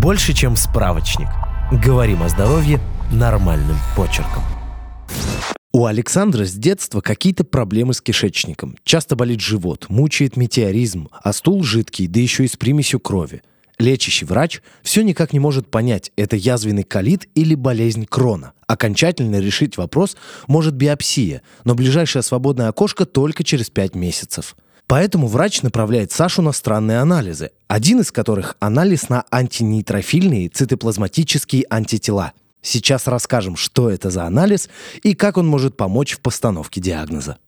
больше, 0.00 0.32
чем 0.32 0.56
справочник. 0.56 1.28
Говорим 1.70 2.22
о 2.22 2.28
здоровье 2.28 2.80
нормальным 3.12 3.76
почерком. 3.94 4.42
У 5.72 5.84
Александра 5.84 6.44
с 6.46 6.52
детства 6.52 7.00
какие-то 7.00 7.44
проблемы 7.44 7.92
с 7.94 8.00
кишечником. 8.00 8.76
Часто 8.82 9.14
болит 9.14 9.40
живот, 9.40 9.86
мучает 9.88 10.36
метеоризм, 10.36 11.08
а 11.22 11.32
стул 11.32 11.62
жидкий, 11.62 12.08
да 12.08 12.18
еще 12.18 12.44
и 12.44 12.48
с 12.48 12.56
примесью 12.56 12.98
крови. 12.98 13.42
Лечащий 13.78 14.24
врач 14.24 14.62
все 14.82 15.02
никак 15.02 15.32
не 15.32 15.38
может 15.38 15.70
понять, 15.70 16.12
это 16.16 16.36
язвенный 16.36 16.82
колит 16.82 17.28
или 17.34 17.54
болезнь 17.54 18.04
крона. 18.04 18.52
Окончательно 18.66 19.38
решить 19.38 19.76
вопрос 19.76 20.16
может 20.48 20.74
биопсия, 20.74 21.42
но 21.64 21.74
ближайшее 21.74 22.22
свободное 22.22 22.68
окошко 22.68 23.04
только 23.04 23.44
через 23.44 23.70
5 23.70 23.94
месяцев. 23.94 24.56
Поэтому 24.90 25.28
врач 25.28 25.62
направляет 25.62 26.10
Сашу 26.10 26.42
на 26.42 26.50
странные 26.50 26.98
анализы, 26.98 27.52
один 27.68 28.00
из 28.00 28.10
которых 28.10 28.56
анализ 28.58 29.08
на 29.08 29.24
антинейтрофильные 29.30 30.48
цитоплазматические 30.48 31.64
антитела. 31.70 32.32
Сейчас 32.60 33.06
расскажем, 33.06 33.54
что 33.54 33.88
это 33.88 34.10
за 34.10 34.24
анализ 34.24 34.68
и 35.04 35.14
как 35.14 35.36
он 35.36 35.46
может 35.46 35.76
помочь 35.76 36.14
в 36.14 36.20
постановке 36.20 36.80
диагноза. 36.80 37.38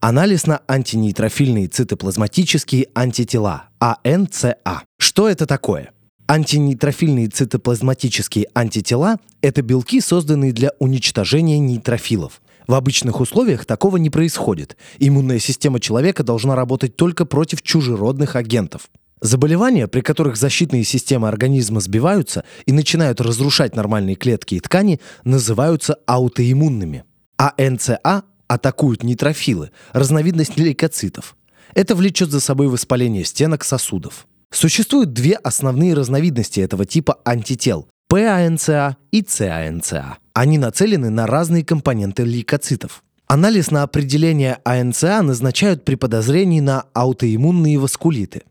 Анализ 0.00 0.46
на 0.46 0.62
антинейтрофильные 0.68 1.66
цитоплазматические 1.66 2.86
антитела, 2.94 3.70
АНЦА. 3.80 4.84
Что 4.96 5.28
это 5.28 5.44
такое? 5.44 5.90
Антинейтрофильные 6.28 7.26
цитоплазматические 7.30 8.46
антитела– 8.54 9.18
это 9.42 9.62
белки, 9.62 10.00
созданные 10.00 10.52
для 10.52 10.70
уничтожения 10.78 11.58
нейтрофилов. 11.58 12.40
В 12.68 12.74
обычных 12.74 13.20
условиях 13.20 13.64
такого 13.64 13.96
не 13.96 14.10
происходит. 14.10 14.76
Иммунная 14.98 15.38
система 15.38 15.80
человека 15.80 16.22
должна 16.22 16.54
работать 16.54 16.96
только 16.96 17.24
против 17.24 17.62
чужеродных 17.62 18.36
агентов. 18.36 18.90
Заболевания, 19.22 19.88
при 19.88 20.02
которых 20.02 20.36
защитные 20.36 20.84
системы 20.84 21.28
организма 21.28 21.80
сбиваются 21.80 22.44
и 22.66 22.72
начинают 22.72 23.22
разрушать 23.22 23.74
нормальные 23.74 24.16
клетки 24.16 24.54
и 24.54 24.60
ткани, 24.60 25.00
называются 25.24 25.96
аутоиммунными. 26.06 27.04
А 27.38 27.54
НЦА 27.58 28.24
атакуют 28.46 29.02
нейтрофилы, 29.02 29.70
разновидность 29.92 30.58
лейкоцитов. 30.58 31.36
Это 31.74 31.94
влечет 31.94 32.30
за 32.30 32.40
собой 32.40 32.68
воспаление 32.68 33.24
стенок 33.24 33.64
сосудов. 33.64 34.26
Существуют 34.50 35.12
две 35.14 35.34
основные 35.34 35.94
разновидности 35.94 36.60
этого 36.60 36.84
типа 36.84 37.18
антител– 37.24 37.88
ПАНЦА 38.08 38.96
и 39.10 39.22
ЦАНЦА. 39.22 40.18
Они 40.38 40.56
нацелены 40.56 41.10
на 41.10 41.26
разные 41.26 41.64
компоненты 41.64 42.22
лейкоцитов. 42.22 43.02
Анализ 43.26 43.72
на 43.72 43.82
определение 43.82 44.60
АНЦА 44.62 45.22
назначают 45.22 45.84
при 45.84 45.96
подозрении 45.96 46.60
на 46.60 46.84
аутоиммунные 46.92 47.76
васкулиты. 47.76 48.42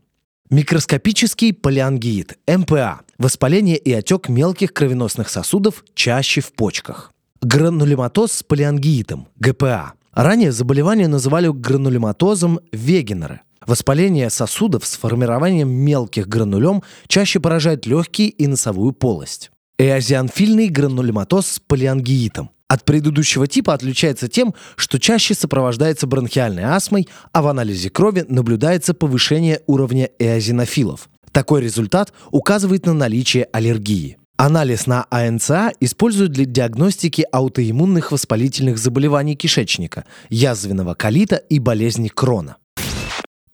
Микроскопический 0.50 1.54
полиангиит, 1.54 2.38
МПА– 2.46 3.00
воспаление 3.18 3.78
и 3.78 3.90
отек 3.94 4.28
мелких 4.28 4.74
кровеносных 4.74 5.30
сосудов 5.30 5.82
чаще 5.94 6.42
в 6.42 6.52
почках. 6.52 7.10
Гранулематоз 7.40 8.32
с 8.32 8.42
полиангиитом, 8.42 9.28
ГПА. 9.36 9.94
Ранее 10.12 10.52
заболевание 10.52 11.08
называли 11.08 11.48
гранулематозом 11.48 12.60
Вегенера. 12.70 13.40
Воспаление 13.66 14.28
сосудов 14.28 14.84
с 14.84 14.94
формированием 14.98 15.70
мелких 15.70 16.28
гранулем 16.28 16.82
чаще 17.06 17.40
поражает 17.40 17.86
легкие 17.86 18.28
и 18.28 18.46
носовую 18.46 18.92
полость. 18.92 19.50
Эозианфильный 19.80 20.68
гранулематоз 20.68 21.46
с 21.46 21.60
полиангиитом. 21.60 22.50
От 22.66 22.84
предыдущего 22.84 23.46
типа 23.46 23.74
отличается 23.74 24.28
тем, 24.28 24.54
что 24.74 24.98
чаще 24.98 25.34
сопровождается 25.34 26.08
бронхиальной 26.08 26.64
астмой, 26.64 27.08
а 27.32 27.42
в 27.42 27.46
анализе 27.46 27.88
крови 27.88 28.24
наблюдается 28.28 28.92
повышение 28.92 29.62
уровня 29.68 30.10
эозинофилов. 30.18 31.08
Такой 31.30 31.62
результат 31.62 32.12
указывает 32.32 32.86
на 32.86 32.92
наличие 32.92 33.48
аллергии. 33.52 34.18
Анализ 34.36 34.86
на 34.86 35.06
АНЦА 35.10 35.72
используют 35.78 36.32
для 36.32 36.44
диагностики 36.44 37.24
аутоиммунных 37.30 38.10
воспалительных 38.10 38.78
заболеваний 38.78 39.36
кишечника, 39.36 40.04
язвенного 40.28 40.94
колита 40.94 41.36
и 41.36 41.60
болезни 41.60 42.08
Крона. 42.08 42.56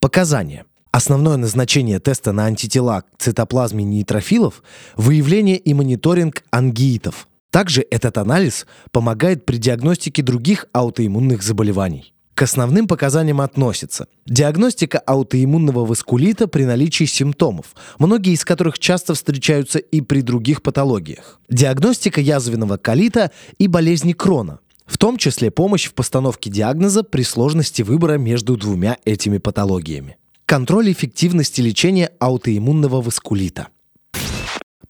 Показания. 0.01 0.65
Основное 0.94 1.37
назначение 1.37 1.99
теста 1.99 2.31
на 2.31 2.44
антитела 2.44 3.00
к 3.00 3.06
цитоплазме 3.19 3.82
нейтрофилов– 3.82 4.62
выявление 4.97 5.56
и 5.56 5.75
мониторинг 5.75 6.44
ангиитов. 6.53 7.27
Также 7.50 7.84
этот 7.91 8.16
анализ 8.16 8.65
помогает 8.93 9.44
при 9.44 9.56
диагностике 9.56 10.22
других 10.22 10.66
аутоиммунных 10.72 11.43
заболеваний. 11.43 12.15
К 12.37 12.43
основным 12.43 12.87
показаниям 12.87 13.41
относятся 13.41 14.06
диагностика 14.27 15.00
аутоиммунного 15.00 15.84
васкулита 15.84 16.47
при 16.47 16.62
наличии 16.62 17.06
симптомов, 17.06 17.75
многие 17.99 18.33
из 18.33 18.44
которых 18.44 18.78
часто 18.78 19.15
встречаются 19.15 19.81
и 19.81 20.00
при 20.00 20.21
других 20.21 20.62
патологиях, 20.62 21.41
диагностика 21.50 22.21
язвенного 22.21 22.77
колита 22.77 23.33
и 23.59 23.66
болезни 23.66 24.12
Крона, 24.12 24.60
в 24.87 24.97
том 24.99 25.16
числе 25.16 25.50
помощь 25.50 25.88
в 25.88 25.94
постановке 25.94 26.50
диагноза 26.50 27.03
при 27.03 27.25
сложности 27.25 27.83
выбора 27.83 28.16
между 28.16 28.56
двумя 28.56 28.99
этими 29.04 29.38
патологиями. 29.38 30.19
Контроль 30.47 30.93
эффективности 30.93 31.62
лечения 31.62 32.12
аутоиммунного 32.19 33.00
васкулита. 33.00 33.69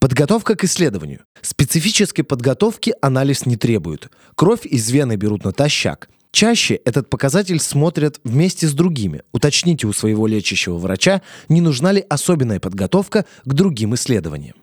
Подготовка 0.00 0.56
к 0.56 0.65
исследованию. 0.65 1.20
Специфической 1.42 2.25
подготовки 2.25 2.92
анализ 3.00 3.47
не 3.47 3.56
требует. 3.56 4.10
Кровь 4.34 4.66
из 4.66 4.91
вены 4.91 5.14
берут 5.14 5.44
натощак. 5.44 6.09
Чаще 6.32 6.75
этот 6.75 7.09
показатель 7.09 7.60
смотрят 7.60 8.19
вместе 8.25 8.66
с 8.66 8.72
другими. 8.72 9.22
Уточните 9.31 9.87
у 9.87 9.93
своего 9.93 10.26
лечащего 10.26 10.76
врача, 10.76 11.22
не 11.48 11.60
нужна 11.60 11.93
ли 11.93 12.04
особенная 12.09 12.59
подготовка 12.59 13.25
к 13.44 13.53
другим 13.53 13.94
исследованиям. 13.94 14.56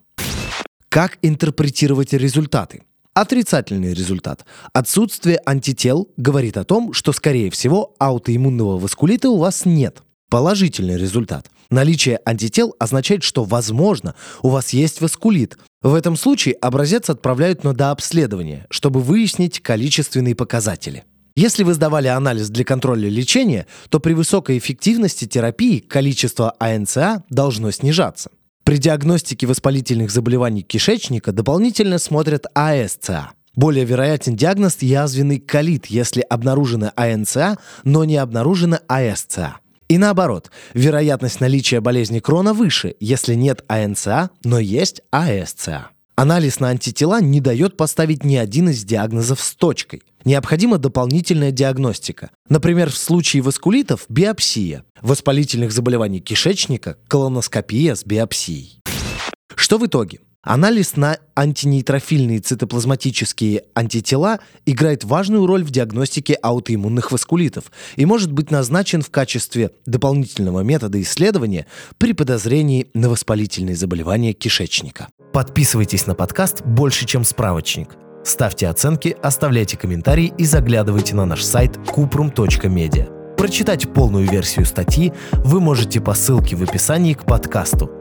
Как 0.90 1.20
интерпретировать 1.22 2.12
результаты? 2.12 2.84
Отрицательный 3.14 3.94
результат. 3.94 4.46
Отсутствие 4.74 5.40
антител 5.46 6.10
говорит 6.18 6.58
о 6.58 6.66
том, 6.66 6.92
что, 6.92 7.14
скорее 7.14 7.50
всего, 7.50 7.96
аутоиммунного 7.98 8.78
васкулита 8.78 9.30
у 9.30 9.38
вас 9.38 9.64
нет. 9.64 10.04
Положительный 10.32 10.98
результат. 10.98 11.52
Наличие 11.70 12.22
антител 12.24 12.74
означает, 12.80 13.22
что, 13.22 13.44
возможно, 13.44 14.16
у 14.42 14.48
вас 14.48 14.70
есть 14.70 15.02
васкулит. 15.02 15.58
В 15.82 15.94
этом 15.94 16.16
случае 16.16 16.56
образец 16.56 17.10
отправляют 17.10 17.66
на 17.66 17.74
дообследование, 17.74 18.66
чтобы 18.70 19.02
выяснить 19.02 19.60
количественные 19.60 20.34
показатели. 20.34 21.04
Если 21.36 21.66
вы 21.66 21.74
сдавали 21.74 22.08
анализ 22.08 22.50
для 22.50 22.64
контроля 22.64 23.10
лечения, 23.10 23.68
то 23.90 24.00
при 24.00 24.14
высокой 24.14 24.58
эффективности 24.58 25.26
терапии 25.26 25.80
количество 25.80 26.56
АНЦА 26.60 27.26
должно 27.30 27.72
снижаться. 27.72 28.32
При 28.64 28.78
диагностике 28.78 29.48
воспалительных 29.48 30.12
заболеваний 30.12 30.62
кишечника 30.62 31.34
дополнительно 31.34 32.00
смотрят 32.00 32.46
АСЦА. 32.54 33.32
Более 33.58 33.84
вероятен 33.84 34.38
диагноз 34.38 34.78
язвенный 34.80 35.42
колит, 35.42 35.88
если 35.88 36.22
обнаружена 36.22 36.94
АНЦА, 36.96 37.58
но 37.84 38.06
не 38.06 38.16
обнаружена 38.16 38.80
АСЦА. 38.88 39.58
И 39.92 39.98
наоборот, 39.98 40.52
вероятность 40.74 41.42
наличия 41.42 41.82
болезни 41.82 42.20
Крона 42.20 42.54
выше, 42.54 42.96
если 43.02 43.34
нет 43.34 43.66
АНЦА, 43.68 44.30
но 44.46 44.58
есть 44.58 45.02
АСЦА. 45.12 45.90
Анализ 46.16 46.62
на 46.62 46.70
антитела 46.70 47.20
не 47.20 47.42
дает 47.42 47.76
поставить 47.76 48.24
ни 48.24 48.38
один 48.38 48.70
из 48.70 48.86
диагнозов 48.86 49.42
с 49.42 49.54
точкой. 49.54 50.04
Необходима 50.24 50.78
дополнительная 50.78 51.52
диагностика. 51.52 52.30
Например, 52.48 52.90
в 52.90 52.96
случае 52.96 53.42
васкулитов– 53.42 54.06
биопсия, 54.08 54.86
воспалительных 55.02 55.74
заболеваний 55.74 56.22
кишечника– 56.22 56.96
колоноскопия 57.10 57.96
с 57.96 58.06
биопсией. 58.06 58.82
Что 59.56 59.78
в 59.78 59.86
итоге? 59.86 60.22
Анализ 60.44 60.96
на 60.96 61.20
антинейтрофильные 61.36 62.40
цитоплазматические 62.40 63.64
антитела 63.76 64.40
играет 64.66 65.04
важную 65.04 65.46
роль 65.46 65.64
в 65.64 65.70
диагностике 65.70 66.34
аутоиммунных 66.34 67.12
васкулитов 67.12 67.66
и 67.96 68.08
может 68.08 68.32
быть 68.32 68.50
назначен 68.50 69.04
в 69.04 69.12
качестве 69.12 69.70
дополнительного 69.86 70.62
метода 70.62 71.00
исследования 71.00 71.68
при 72.00 72.14
подозрении 72.14 72.88
на 72.96 73.10
воспалительные 73.10 73.76
заболевания 73.76 74.34
кишечника. 74.34 75.10
Подписывайтесь 75.32 76.08
на 76.08 76.16
подкаст 76.16 76.64
«Больше, 76.66 77.06
чем 77.06 77.24
справочник». 77.24 77.90
Ставьте 78.24 78.68
оценки, 78.68 79.16
оставляйте 79.22 79.78
комментарии 79.78 80.34
и 80.40 80.46
заглядывайте 80.46 81.16
на 81.16 81.26
наш 81.26 81.44
сайт 81.44 81.78
kuprum.media. 81.78 83.36
Прочитать 83.36 83.94
полную 83.94 84.28
версию 84.30 84.66
статьи 84.66 85.14
вы 85.34 85.60
можете 85.60 86.02
по 86.02 86.16
ссылке 86.16 86.56
в 86.56 86.64
описании 86.64 87.14
к 87.14 87.26
подкасту– 87.26 87.92